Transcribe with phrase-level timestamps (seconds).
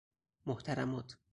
[0.45, 1.17] محترمات